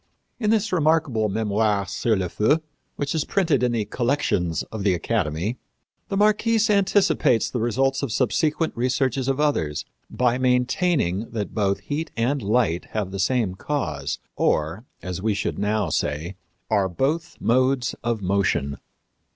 [0.39, 2.63] In this remarkable Mémoire sur le Feu,
[2.95, 5.59] which is printed in the Collections of the Academy,
[6.07, 12.09] the Marquise anticipates the results of subsequent researches of others by maintaining that both heat
[12.17, 16.35] and light have the same cause, or, as we should now say,
[16.71, 18.77] are both modes of motion.